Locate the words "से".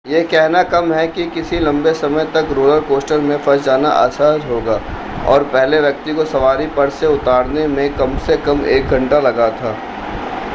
6.89-7.07, 8.17-8.37